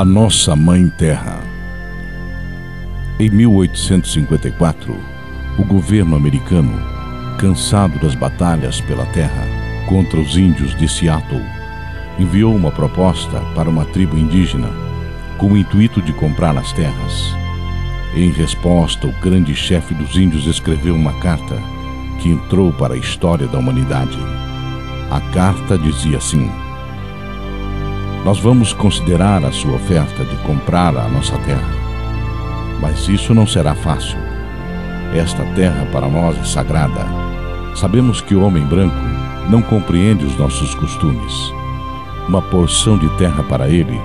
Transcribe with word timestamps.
a 0.00 0.04
nossa 0.04 0.56
Mãe 0.56 0.88
Terra. 0.88 1.40
Em 3.18 3.28
1854, 3.28 4.96
o 5.58 5.62
governo 5.62 6.16
americano, 6.16 6.72
cansado 7.38 7.98
das 7.98 8.14
batalhas 8.14 8.80
pela 8.80 9.04
terra 9.04 9.42
contra 9.86 10.18
os 10.18 10.38
índios 10.38 10.74
de 10.74 10.88
Seattle, 10.88 11.44
enviou 12.18 12.56
uma 12.56 12.70
proposta 12.70 13.40
para 13.54 13.68
uma 13.68 13.84
tribo 13.84 14.16
indígena 14.16 14.70
com 15.36 15.52
o 15.52 15.56
intuito 15.58 16.00
de 16.00 16.14
comprar 16.14 16.56
as 16.56 16.72
terras. 16.72 17.34
Em 18.14 18.30
resposta, 18.30 19.06
o 19.06 19.12
grande 19.20 19.54
chefe 19.54 19.92
dos 19.92 20.16
índios 20.16 20.46
escreveu 20.46 20.94
uma 20.94 21.12
carta 21.20 21.58
que 22.22 22.30
entrou 22.30 22.72
para 22.72 22.94
a 22.94 22.98
história 22.98 23.46
da 23.46 23.58
humanidade. 23.58 24.16
A 25.10 25.20
carta 25.20 25.76
dizia 25.76 26.16
assim: 26.16 26.50
nós 28.24 28.38
vamos 28.38 28.74
considerar 28.74 29.42
a 29.44 29.50
sua 29.50 29.76
oferta 29.76 30.24
de 30.24 30.36
comprar 30.38 30.94
a 30.94 31.08
nossa 31.08 31.38
terra. 31.38 31.80
Mas 32.80 33.08
isso 33.08 33.32
não 33.34 33.46
será 33.46 33.74
fácil. 33.74 34.18
Esta 35.14 35.42
terra 35.54 35.86
para 35.90 36.06
nós 36.06 36.38
é 36.38 36.44
sagrada. 36.44 37.06
Sabemos 37.74 38.20
que 38.20 38.34
o 38.34 38.44
homem 38.44 38.64
branco 38.64 38.94
não 39.48 39.62
compreende 39.62 40.26
os 40.26 40.36
nossos 40.36 40.74
costumes. 40.74 41.52
Uma 42.28 42.42
porção 42.42 42.98
de 42.98 43.08
terra 43.16 43.42
para 43.42 43.68
ele 43.68 43.98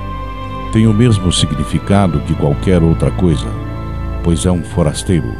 tem 0.71 0.87
o 0.87 0.93
mesmo 0.93 1.31
significado 1.31 2.19
que 2.21 2.33
qualquer 2.33 2.81
outra 2.81 3.11
coisa, 3.11 3.47
pois 4.23 4.45
é 4.45 4.51
um 4.51 4.63
forasteiro. 4.63 5.35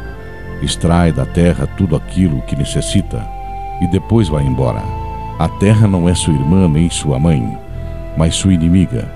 Extrai 0.62 1.12
da 1.12 1.24
terra 1.24 1.66
tudo 1.66 1.96
aquilo 1.96 2.42
que 2.42 2.54
necessita 2.54 3.26
e 3.80 3.86
depois 3.86 4.28
vai 4.28 4.44
embora. 4.44 4.82
A 5.38 5.48
terra 5.48 5.86
não 5.86 6.08
é 6.08 6.14
sua 6.14 6.34
irmã 6.34 6.68
nem 6.68 6.88
sua 6.88 7.18
mãe 7.18 7.65
mas 8.16 8.34
sua 8.34 8.54
inimiga, 8.54 9.08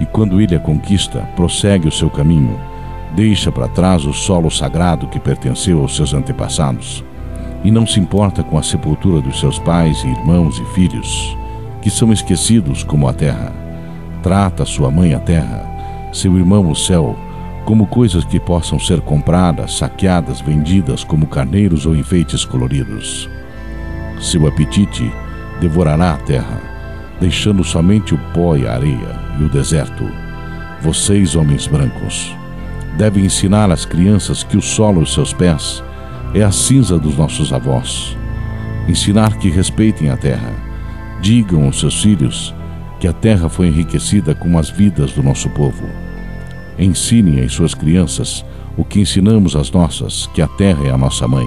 e 0.00 0.06
quando 0.06 0.40
ele 0.40 0.54
a 0.54 0.60
conquista, 0.60 1.20
prossegue 1.34 1.88
o 1.88 1.92
seu 1.92 2.10
caminho, 2.10 2.58
deixa 3.14 3.50
para 3.50 3.68
trás 3.68 4.04
o 4.04 4.12
solo 4.12 4.50
sagrado 4.50 5.06
que 5.08 5.20
pertenceu 5.20 5.80
aos 5.80 5.96
seus 5.96 6.12
antepassados, 6.12 7.04
e 7.64 7.70
não 7.70 7.86
se 7.86 7.98
importa 7.98 8.42
com 8.42 8.58
a 8.58 8.62
sepultura 8.62 9.20
dos 9.20 9.40
seus 9.40 9.58
pais 9.58 10.02
e 10.04 10.08
irmãos 10.08 10.58
e 10.58 10.64
filhos, 10.74 11.36
que 11.80 11.90
são 11.90 12.12
esquecidos 12.12 12.82
como 12.82 13.08
a 13.08 13.12
terra. 13.12 13.52
Trata 14.22 14.64
sua 14.64 14.90
mãe 14.90 15.14
a 15.14 15.20
terra, 15.20 15.64
seu 16.12 16.36
irmão 16.36 16.70
o 16.70 16.76
céu, 16.76 17.16
como 17.64 17.86
coisas 17.86 18.24
que 18.24 18.38
possam 18.38 18.78
ser 18.78 19.00
compradas, 19.00 19.78
saqueadas, 19.78 20.40
vendidas 20.40 21.02
como 21.02 21.26
carneiros 21.26 21.86
ou 21.86 21.96
enfeites 21.96 22.44
coloridos. 22.44 23.28
Seu 24.20 24.46
apetite 24.46 25.10
devorará 25.60 26.12
a 26.12 26.16
terra 26.18 26.75
deixando 27.20 27.64
somente 27.64 28.14
o 28.14 28.18
pó 28.32 28.56
e 28.56 28.66
a 28.66 28.74
areia 28.74 29.20
e 29.40 29.44
o 29.44 29.48
deserto. 29.48 30.08
Vocês, 30.82 31.34
homens 31.34 31.66
brancos, 31.66 32.34
devem 32.96 33.24
ensinar 33.24 33.70
às 33.70 33.84
crianças 33.84 34.42
que 34.42 34.56
o 34.56 34.62
solo 34.62 35.00
aos 35.00 35.12
seus 35.12 35.32
pés 35.32 35.82
é 36.34 36.42
a 36.42 36.50
cinza 36.50 36.98
dos 36.98 37.16
nossos 37.16 37.52
avós. 37.52 38.16
Ensinar 38.88 39.36
que 39.38 39.48
respeitem 39.48 40.10
a 40.10 40.16
terra. 40.16 40.52
Digam 41.20 41.64
aos 41.64 41.80
seus 41.80 42.02
filhos 42.02 42.54
que 43.00 43.08
a 43.08 43.12
terra 43.12 43.48
foi 43.48 43.66
enriquecida 43.68 44.34
com 44.34 44.58
as 44.58 44.70
vidas 44.70 45.12
do 45.12 45.22
nosso 45.22 45.48
povo. 45.50 45.86
Ensinem 46.78 47.40
às 47.40 47.52
suas 47.52 47.74
crianças 47.74 48.44
o 48.76 48.84
que 48.84 49.00
ensinamos 49.00 49.56
às 49.56 49.70
nossas, 49.70 50.26
que 50.34 50.42
a 50.42 50.46
terra 50.46 50.86
é 50.86 50.90
a 50.90 50.98
nossa 50.98 51.26
mãe, 51.26 51.46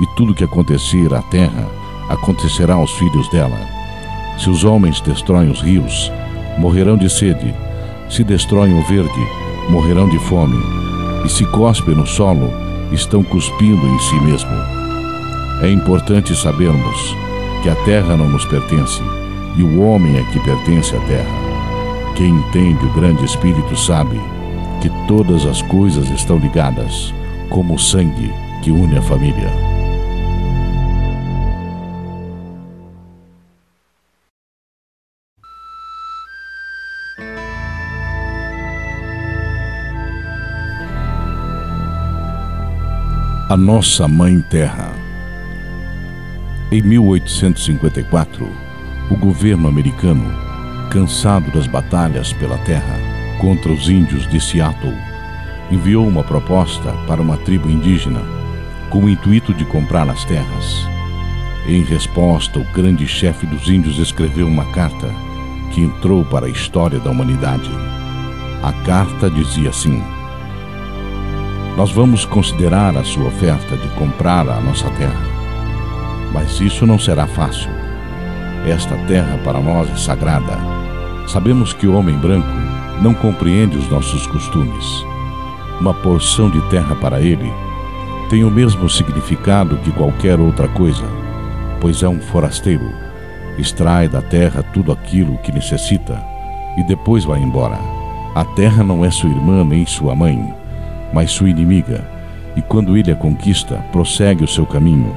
e 0.00 0.16
tudo 0.16 0.34
que 0.34 0.44
acontecer 0.44 1.12
à 1.12 1.20
terra 1.22 1.68
acontecerá 2.08 2.74
aos 2.74 2.90
filhos 2.92 3.28
dela 3.30 3.75
se 4.38 4.50
os 4.50 4.64
homens 4.64 5.00
destroem 5.00 5.50
os 5.50 5.60
rios, 5.60 6.12
morrerão 6.58 6.96
de 6.96 7.08
sede. 7.08 7.54
Se 8.08 8.22
destroem 8.22 8.78
o 8.78 8.82
verde, 8.84 9.26
morrerão 9.68 10.08
de 10.08 10.18
fome. 10.18 10.58
E 11.24 11.28
se 11.28 11.44
cospem 11.46 11.94
no 11.94 12.06
solo, 12.06 12.52
estão 12.92 13.22
cuspindo 13.22 13.86
em 13.86 13.98
si 13.98 14.20
mesmo. 14.20 14.50
É 15.62 15.70
importante 15.70 16.36
sabermos 16.36 17.16
que 17.62 17.68
a 17.68 17.74
terra 17.84 18.16
não 18.16 18.28
nos 18.28 18.44
pertence 18.44 19.02
e 19.56 19.62
o 19.62 19.80
homem 19.80 20.18
é 20.18 20.22
que 20.24 20.38
pertence 20.40 20.94
à 20.94 21.00
terra. 21.00 21.46
Quem 22.14 22.28
entende 22.28 22.84
o 22.84 22.92
grande 22.92 23.24
Espírito 23.24 23.76
sabe 23.76 24.20
que 24.80 24.90
todas 25.08 25.46
as 25.46 25.62
coisas 25.62 26.08
estão 26.10 26.38
ligadas, 26.38 27.12
como 27.48 27.74
o 27.74 27.78
sangue 27.78 28.32
que 28.62 28.70
une 28.70 28.98
a 28.98 29.02
família. 29.02 29.75
A 43.48 43.56
nossa 43.56 44.08
Mãe 44.08 44.40
Terra. 44.40 44.92
Em 46.72 46.82
1854, 46.82 48.50
o 49.08 49.16
governo 49.16 49.68
americano, 49.68 50.24
cansado 50.90 51.52
das 51.52 51.68
batalhas 51.68 52.32
pela 52.32 52.58
terra 52.58 52.98
contra 53.40 53.70
os 53.70 53.88
índios 53.88 54.28
de 54.28 54.40
Seattle, 54.40 54.92
enviou 55.70 56.08
uma 56.08 56.24
proposta 56.24 56.92
para 57.06 57.22
uma 57.22 57.36
tribo 57.36 57.70
indígena 57.70 58.20
com 58.90 59.04
o 59.04 59.08
intuito 59.08 59.54
de 59.54 59.64
comprar 59.64 60.10
as 60.10 60.24
terras. 60.24 60.84
Em 61.68 61.84
resposta, 61.84 62.58
o 62.58 62.64
grande 62.72 63.06
chefe 63.06 63.46
dos 63.46 63.68
índios 63.68 64.00
escreveu 64.00 64.48
uma 64.48 64.64
carta 64.72 65.08
que 65.72 65.82
entrou 65.82 66.24
para 66.24 66.46
a 66.46 66.50
história 66.50 66.98
da 66.98 67.12
humanidade. 67.12 67.70
A 68.60 68.72
carta 68.84 69.30
dizia 69.30 69.70
assim: 69.70 70.02
nós 71.76 71.92
vamos 71.92 72.24
considerar 72.24 72.96
a 72.96 73.04
sua 73.04 73.26
oferta 73.26 73.76
de 73.76 73.86
comprar 73.90 74.48
a 74.48 74.58
nossa 74.60 74.88
terra. 74.92 75.20
Mas 76.32 76.58
isso 76.58 76.86
não 76.86 76.98
será 76.98 77.26
fácil. 77.26 77.70
Esta 78.66 78.96
terra 79.06 79.38
para 79.44 79.60
nós 79.60 79.90
é 79.90 79.96
sagrada. 79.96 80.58
Sabemos 81.28 81.74
que 81.74 81.86
o 81.86 81.94
homem 81.94 82.16
branco 82.16 82.48
não 83.02 83.12
compreende 83.12 83.76
os 83.76 83.88
nossos 83.90 84.26
costumes. 84.26 84.86
Uma 85.78 85.92
porção 85.92 86.48
de 86.48 86.60
terra 86.70 86.96
para 86.96 87.20
ele 87.20 87.52
tem 88.30 88.42
o 88.42 88.50
mesmo 88.50 88.88
significado 88.88 89.76
que 89.84 89.92
qualquer 89.92 90.40
outra 90.40 90.68
coisa, 90.68 91.04
pois 91.78 92.02
é 92.02 92.08
um 92.08 92.20
forasteiro. 92.20 92.90
Extrai 93.58 94.08
da 94.08 94.22
terra 94.22 94.62
tudo 94.62 94.92
aquilo 94.92 95.36
que 95.38 95.52
necessita 95.52 96.24
e 96.78 96.82
depois 96.84 97.24
vai 97.24 97.40
embora. 97.40 97.78
A 98.34 98.44
terra 98.44 98.82
não 98.82 99.04
é 99.04 99.10
sua 99.10 99.30
irmã 99.30 99.62
nem 99.62 99.84
sua 99.84 100.14
mãe 100.14 100.54
mas 101.12 101.30
sua 101.30 101.50
inimiga, 101.50 102.04
e 102.56 102.62
quando 102.62 102.96
ele 102.96 103.12
a 103.12 103.16
conquista, 103.16 103.76
prossegue 103.92 104.42
o 104.42 104.48
seu 104.48 104.64
caminho, 104.64 105.14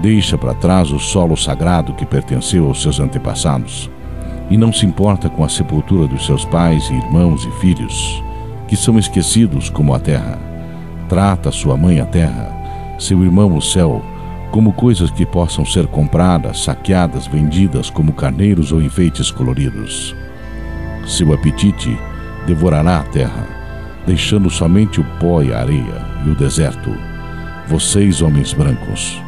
deixa 0.00 0.38
para 0.38 0.54
trás 0.54 0.92
o 0.92 0.98
solo 0.98 1.36
sagrado 1.36 1.94
que 1.94 2.06
pertenceu 2.06 2.66
aos 2.66 2.80
seus 2.80 3.00
antepassados, 3.00 3.90
e 4.48 4.56
não 4.56 4.72
se 4.72 4.86
importa 4.86 5.28
com 5.28 5.42
a 5.42 5.48
sepultura 5.48 6.06
dos 6.06 6.24
seus 6.24 6.44
pais 6.44 6.88
e 6.88 6.94
irmãos 6.94 7.44
e 7.44 7.50
filhos, 7.60 8.22
que 8.68 8.76
são 8.76 8.98
esquecidos 8.98 9.68
como 9.68 9.92
a 9.92 9.98
terra. 9.98 10.38
Trata 11.08 11.50
sua 11.50 11.76
mãe 11.76 12.00
a 12.00 12.06
terra, 12.06 12.52
seu 12.98 13.22
irmão 13.24 13.56
o 13.56 13.62
céu, 13.62 14.02
como 14.52 14.72
coisas 14.72 15.10
que 15.10 15.26
possam 15.26 15.64
ser 15.64 15.86
compradas, 15.88 16.60
saqueadas, 16.60 17.26
vendidas 17.26 17.90
como 17.90 18.12
carneiros 18.12 18.70
ou 18.70 18.80
enfeites 18.80 19.30
coloridos. 19.30 20.14
Seu 21.04 21.32
apetite 21.32 21.96
devorará 22.46 23.00
a 23.00 23.02
terra 23.02 23.55
deixando 24.06 24.48
somente 24.48 25.00
o 25.00 25.04
pó 25.18 25.42
e 25.42 25.52
a 25.52 25.60
areia 25.60 26.00
e 26.24 26.30
o 26.30 26.34
deserto. 26.34 26.96
Vocês, 27.66 28.22
homens 28.22 28.52
brancos, 28.52 29.20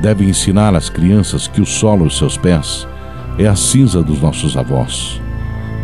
devem 0.00 0.30
ensinar 0.30 0.74
às 0.74 0.88
crianças 0.88 1.46
que 1.46 1.60
o 1.60 1.66
solo 1.66 2.04
aos 2.04 2.16
seus 2.16 2.36
pés 2.36 2.88
é 3.38 3.46
a 3.46 3.54
cinza 3.54 4.02
dos 4.02 4.20
nossos 4.20 4.56
avós. 4.56 5.20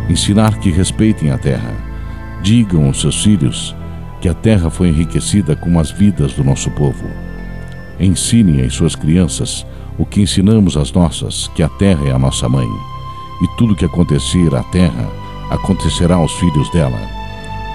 Ensinar 0.09 0.57
que 0.57 0.71
respeitem 0.71 1.31
a 1.31 1.37
terra. 1.37 1.73
Digam 2.41 2.87
aos 2.87 2.99
seus 2.99 3.23
filhos 3.23 3.75
que 4.19 4.27
a 4.27 4.33
terra 4.33 4.69
foi 4.69 4.89
enriquecida 4.89 5.55
com 5.55 5.79
as 5.79 5.91
vidas 5.91 6.33
do 6.33 6.43
nosso 6.43 6.71
povo. 6.71 7.05
Ensinem 7.99 8.61
às 8.61 8.73
suas 8.73 8.95
crianças 8.95 9.65
o 9.97 10.05
que 10.05 10.21
ensinamos 10.21 10.75
às 10.75 10.91
nossas, 10.91 11.47
que 11.49 11.61
a 11.61 11.69
terra 11.69 12.07
é 12.07 12.11
a 12.11 12.19
nossa 12.19 12.49
mãe, 12.49 12.67
e 13.43 13.57
tudo 13.57 13.75
que 13.75 13.85
acontecer 13.85 14.53
à 14.55 14.63
terra 14.63 15.07
acontecerá 15.51 16.15
aos 16.15 16.31
filhos 16.33 16.71
dela 16.71 17.20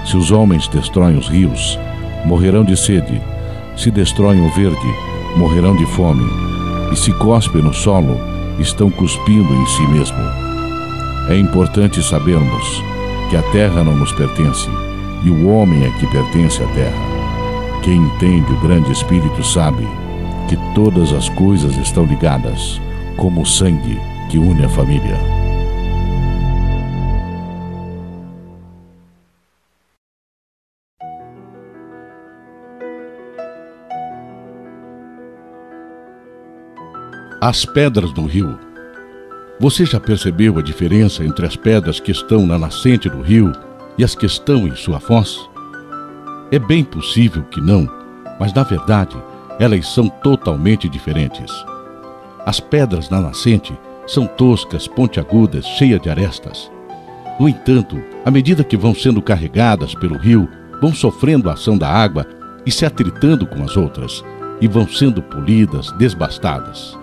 se 0.07 0.15
os 0.15 0.31
homens 0.31 0.69
destroem 0.69 1.17
os 1.17 1.27
rios, 1.27 1.77
morrerão 2.25 2.63
de 2.63 2.77
sede. 2.77 3.21
Se 3.75 3.91
destroem 3.91 4.39
o 4.39 4.49
verde, 4.51 4.87
morrerão 5.35 5.75
de 5.75 5.85
fome. 5.87 6.25
E 6.93 6.95
se 6.95 7.11
cospem 7.13 7.61
no 7.61 7.73
solo, 7.73 8.17
estão 8.57 8.89
cuspindo 8.89 9.53
em 9.53 9.65
si 9.65 9.87
mesmo. 9.89 10.17
É 11.29 11.37
importante 11.37 12.01
sabermos 12.01 12.81
que 13.29 13.35
a 13.35 13.41
terra 13.51 13.83
não 13.83 13.97
nos 13.97 14.13
pertence 14.13 14.69
e 15.25 15.29
o 15.29 15.49
homem 15.49 15.83
é 15.83 15.91
que 15.99 16.07
pertence 16.07 16.63
à 16.63 16.67
terra. 16.67 17.81
Quem 17.83 17.97
entende 17.97 18.49
o 18.53 18.61
grande 18.61 18.89
Espírito 18.93 19.43
sabe 19.43 19.85
que 20.47 20.57
todas 20.73 21.11
as 21.11 21.27
coisas 21.29 21.75
estão 21.75 22.05
ligadas, 22.05 22.81
como 23.17 23.41
o 23.41 23.45
sangue 23.45 23.99
que 24.29 24.37
une 24.37 24.63
a 24.63 24.69
família. 24.69 25.01
que 25.01 25.07
une 25.07 25.11
a 25.11 25.19
família. 25.19 25.36
As 37.39 37.65
pedras 37.65 38.11
no 38.15 38.25
rio. 38.25 38.57
Você 39.59 39.85
já 39.85 39.99
percebeu 39.99 40.57
a 40.57 40.61
diferença 40.63 41.23
entre 41.23 41.45
as 41.45 41.55
pedras 41.55 41.99
que 41.99 42.11
estão 42.11 42.47
na 42.47 42.57
nascente 42.57 43.07
do 43.07 43.21
rio 43.21 43.51
e 43.95 44.03
as 44.03 44.15
que 44.15 44.25
estão 44.25 44.67
em 44.67 44.75
sua 44.75 44.99
foz? 44.99 45.47
É 46.51 46.57
bem 46.57 46.83
possível 46.83 47.43
que 47.43 47.61
não, 47.61 47.87
mas 48.39 48.51
na 48.55 48.63
verdade 48.63 49.15
elas 49.59 49.87
são 49.87 50.09
totalmente 50.09 50.89
diferentes. 50.89 51.53
As 52.43 52.59
pedras 52.59 53.07
na 53.11 53.21
nascente 53.21 53.71
são 54.07 54.25
toscas, 54.25 54.87
pontiagudas, 54.87 55.63
cheias 55.63 56.01
de 56.01 56.09
arestas. 56.09 56.71
No 57.39 57.47
entanto, 57.47 58.01
à 58.25 58.31
medida 58.31 58.63
que 58.63 58.75
vão 58.75 58.95
sendo 58.95 59.21
carregadas 59.21 59.93
pelo 59.93 60.17
rio, 60.17 60.49
vão 60.81 60.91
sofrendo 60.91 61.51
a 61.51 61.53
ação 61.53 61.77
da 61.77 61.87
água 61.87 62.25
e 62.65 62.71
se 62.71 62.83
atritando 62.83 63.45
com 63.45 63.63
as 63.63 63.77
outras, 63.77 64.23
e 64.59 64.67
vão 64.67 64.87
sendo 64.87 65.21
polidas, 65.21 65.91
desbastadas. 65.91 66.97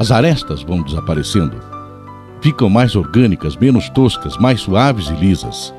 As 0.00 0.10
arestas 0.10 0.62
vão 0.62 0.80
desaparecendo. 0.80 1.60
Ficam 2.40 2.70
mais 2.70 2.96
orgânicas, 2.96 3.54
menos 3.54 3.90
toscas, 3.90 4.38
mais 4.38 4.62
suaves 4.62 5.08
e 5.08 5.12
lisas. 5.12 5.74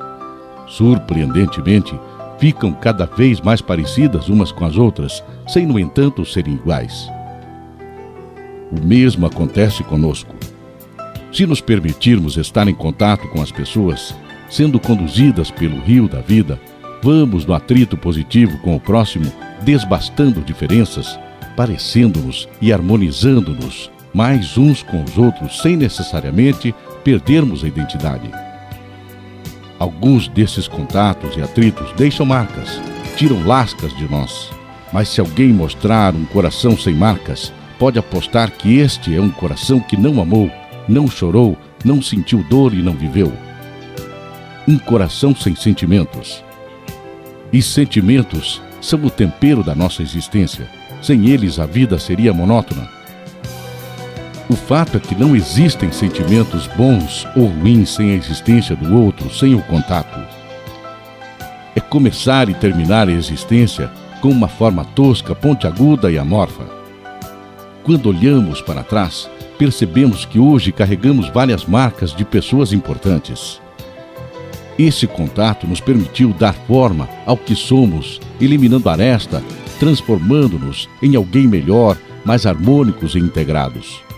Surpreendentemente, 0.67 1.99
ficam 2.37 2.71
cada 2.71 3.07
vez 3.07 3.41
mais 3.41 3.61
parecidas 3.61 4.29
umas 4.29 4.51
com 4.51 4.63
as 4.63 4.77
outras, 4.77 5.23
sem, 5.47 5.65
no 5.65 5.79
entanto, 5.79 6.23
serem 6.23 6.53
iguais. 6.53 7.09
O 8.71 8.85
mesmo 8.85 9.25
acontece 9.25 9.83
conosco. 9.83 10.35
Se 11.33 11.47
nos 11.47 11.59
permitirmos 11.59 12.37
estar 12.37 12.67
em 12.67 12.75
contato 12.75 13.27
com 13.29 13.41
as 13.41 13.51
pessoas, 13.51 14.15
sendo 14.51 14.79
conduzidas 14.79 15.49
pelo 15.49 15.81
rio 15.81 16.07
da 16.07 16.21
vida, 16.21 16.59
vamos 17.01 17.43
no 17.43 17.55
atrito 17.55 17.97
positivo 17.97 18.59
com 18.59 18.75
o 18.75 18.79
próximo, 18.79 19.33
desbastando 19.63 20.41
diferenças, 20.41 21.19
parecendo-nos 21.57 22.47
e 22.61 22.71
harmonizando-nos 22.71 23.89
mais 24.13 24.57
uns 24.57 24.83
com 24.83 25.03
os 25.03 25.17
outros 25.17 25.61
sem 25.61 25.75
necessariamente 25.75 26.73
perdermos 27.03 27.63
a 27.63 27.67
identidade. 27.67 28.29
Alguns 29.79 30.27
desses 30.27 30.67
contatos 30.67 31.35
e 31.35 31.41
atritos 31.41 31.91
deixam 31.93 32.25
marcas, 32.25 32.79
tiram 33.15 33.45
lascas 33.45 33.95
de 33.95 34.09
nós. 34.09 34.51
Mas 34.93 35.09
se 35.09 35.21
alguém 35.21 35.53
mostrar 35.53 36.13
um 36.13 36.25
coração 36.25 36.77
sem 36.77 36.93
marcas, 36.93 37.51
pode 37.79 37.97
apostar 37.97 38.51
que 38.51 38.77
este 38.77 39.15
é 39.15 39.21
um 39.21 39.31
coração 39.31 39.79
que 39.79 39.97
não 39.97 40.21
amou, 40.21 40.51
não 40.87 41.07
chorou, 41.07 41.57
não 41.83 42.01
sentiu 42.01 42.43
dor 42.43 42.73
e 42.73 42.81
não 42.81 42.93
viveu. 42.93 43.31
Um 44.67 44.77
coração 44.77 45.35
sem 45.35 45.55
sentimentos. 45.55 46.43
E 47.51 47.61
sentimentos 47.61 48.61
são 48.79 49.03
o 49.03 49.09
tempero 49.09 49.63
da 49.63 49.73
nossa 49.73 50.03
existência. 50.03 50.69
Sem 51.01 51.29
eles, 51.29 51.57
a 51.57 51.65
vida 51.65 51.97
seria 51.97 52.33
monótona. 52.33 53.00
O 54.51 54.53
fato 54.53 54.97
é 54.97 54.99
que 54.99 55.15
não 55.15 55.33
existem 55.33 55.93
sentimentos 55.93 56.67
bons 56.67 57.25
ou 57.37 57.45
ruins 57.45 57.91
sem 57.91 58.11
a 58.11 58.15
existência 58.15 58.75
do 58.75 59.01
outro, 59.01 59.33
sem 59.33 59.55
o 59.55 59.61
contato. 59.61 60.19
É 61.73 61.79
começar 61.79 62.49
e 62.49 62.53
terminar 62.53 63.07
a 63.07 63.13
existência 63.13 63.89
com 64.19 64.27
uma 64.27 64.49
forma 64.49 64.83
tosca, 64.83 65.33
pontiaguda 65.33 66.11
e 66.11 66.17
amorfa. 66.17 66.65
Quando 67.85 68.09
olhamos 68.09 68.61
para 68.61 68.83
trás, 68.83 69.29
percebemos 69.57 70.25
que 70.25 70.37
hoje 70.37 70.73
carregamos 70.73 71.29
várias 71.29 71.63
marcas 71.63 72.13
de 72.13 72.25
pessoas 72.25 72.73
importantes. 72.73 73.61
Esse 74.77 75.07
contato 75.07 75.65
nos 75.65 75.79
permitiu 75.79 76.33
dar 76.33 76.53
forma 76.53 77.07
ao 77.25 77.37
que 77.37 77.55
somos, 77.55 78.19
eliminando 78.37 78.89
aresta, 78.89 79.41
transformando-nos 79.79 80.89
em 81.01 81.15
alguém 81.15 81.47
melhor, 81.47 81.95
mais 82.25 82.45
harmônicos 82.45 83.15
e 83.15 83.19
integrados. 83.19 84.10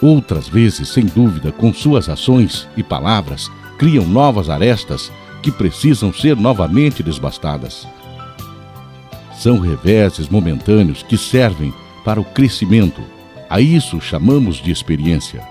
Outras 0.00 0.48
vezes, 0.48 0.88
sem 0.88 1.06
dúvida, 1.06 1.50
com 1.50 1.72
suas 1.72 2.08
ações 2.08 2.68
e 2.76 2.82
palavras, 2.82 3.50
criam 3.78 4.06
novas 4.06 4.48
arestas 4.48 5.10
que 5.42 5.50
precisam 5.50 6.12
ser 6.12 6.36
novamente 6.36 7.02
desbastadas. 7.02 7.86
São 9.36 9.58
reveses 9.58 10.28
momentâneos 10.28 11.02
que 11.02 11.16
servem 11.16 11.72
para 12.04 12.20
o 12.20 12.24
crescimento 12.24 13.02
a 13.50 13.60
isso 13.60 14.00
chamamos 14.00 14.56
de 14.56 14.70
experiência. 14.70 15.42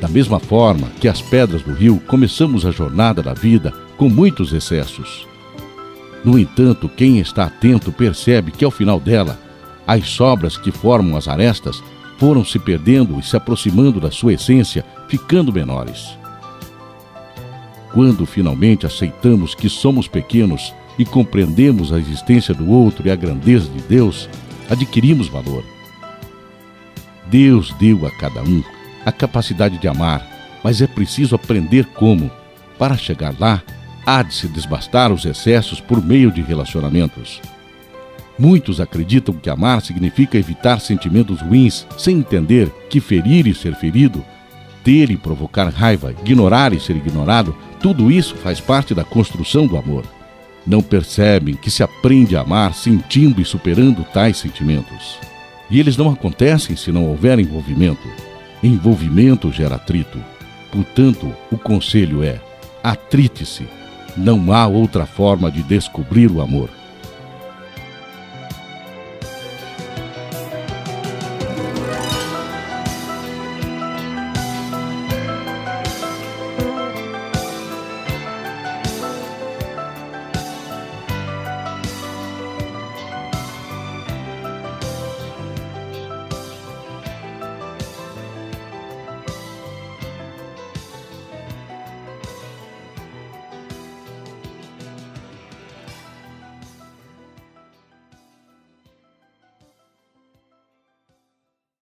Da 0.00 0.08
mesma 0.08 0.40
forma 0.40 0.88
que 1.00 1.08
as 1.08 1.22
pedras 1.22 1.62
do 1.62 1.72
rio, 1.72 2.00
começamos 2.06 2.66
a 2.66 2.70
jornada 2.70 3.22
da 3.22 3.32
vida 3.32 3.72
com 3.96 4.08
muitos 4.08 4.52
excessos. 4.52 5.26
No 6.24 6.38
entanto, 6.38 6.88
quem 6.88 7.18
está 7.18 7.44
atento 7.44 7.92
percebe 7.92 8.50
que 8.50 8.64
ao 8.64 8.70
final 8.70 8.98
dela, 8.98 9.38
as 9.86 10.08
sobras 10.08 10.56
que 10.56 10.72
formam 10.72 11.16
as 11.16 11.28
arestas 11.28 11.82
foram 12.18 12.44
se 12.44 12.58
perdendo 12.58 13.18
e 13.18 13.22
se 13.22 13.36
aproximando 13.36 14.00
da 14.00 14.10
sua 14.10 14.34
essência, 14.34 14.84
ficando 15.08 15.52
menores. 15.52 16.16
Quando 17.92 18.26
finalmente 18.26 18.86
aceitamos 18.86 19.54
que 19.54 19.68
somos 19.68 20.06
pequenos 20.08 20.74
e 20.98 21.04
compreendemos 21.04 21.92
a 21.92 21.98
existência 21.98 22.54
do 22.54 22.70
outro 22.70 23.06
e 23.06 23.10
a 23.10 23.16
grandeza 23.16 23.70
de 23.70 23.80
Deus, 23.82 24.28
adquirimos 24.68 25.28
valor. 25.28 25.64
Deus 27.26 27.72
deu 27.78 28.06
a 28.06 28.10
cada 28.10 28.42
um 28.42 28.62
a 29.04 29.12
capacidade 29.12 29.78
de 29.78 29.86
amar, 29.86 30.26
mas 30.64 30.82
é 30.82 30.86
preciso 30.86 31.36
aprender 31.36 31.86
como. 31.94 32.30
Para 32.76 32.96
chegar 32.96 33.34
lá, 33.38 33.62
há 34.04 34.22
de 34.22 34.34
se 34.34 34.48
desbastar 34.48 35.12
os 35.12 35.24
excessos 35.24 35.80
por 35.80 36.04
meio 36.04 36.30
de 36.30 36.42
relacionamentos. 36.42 37.40
Muitos 38.38 38.80
acreditam 38.80 39.34
que 39.34 39.48
amar 39.48 39.80
significa 39.80 40.36
evitar 40.36 40.80
sentimentos 40.80 41.40
ruins, 41.40 41.86
sem 41.96 42.18
entender 42.18 42.70
que 42.90 43.00
ferir 43.00 43.46
e 43.46 43.54
ser 43.54 43.74
ferido, 43.74 44.22
ter 44.84 45.10
e 45.10 45.16
provocar 45.16 45.68
raiva, 45.68 46.12
ignorar 46.12 46.72
e 46.72 46.78
ser 46.78 46.96
ignorado, 46.96 47.56
tudo 47.80 48.10
isso 48.10 48.36
faz 48.36 48.60
parte 48.60 48.94
da 48.94 49.04
construção 49.04 49.66
do 49.66 49.76
amor. 49.76 50.04
Não 50.66 50.82
percebem 50.82 51.54
que 51.54 51.70
se 51.70 51.82
aprende 51.82 52.36
a 52.36 52.42
amar 52.42 52.74
sentindo 52.74 53.40
e 53.40 53.44
superando 53.44 54.04
tais 54.12 54.36
sentimentos. 54.36 55.18
E 55.70 55.80
eles 55.80 55.96
não 55.96 56.10
acontecem 56.10 56.76
se 56.76 56.92
não 56.92 57.06
houver 57.06 57.38
envolvimento. 57.38 58.06
Envolvimento 58.62 59.50
gera 59.50 59.76
atrito. 59.76 60.18
Portanto, 60.70 61.32
o 61.50 61.56
conselho 61.56 62.22
é: 62.22 62.40
atrite-se. 62.82 63.66
Não 64.16 64.52
há 64.52 64.66
outra 64.66 65.06
forma 65.06 65.50
de 65.50 65.62
descobrir 65.62 66.30
o 66.30 66.40
amor. 66.40 66.70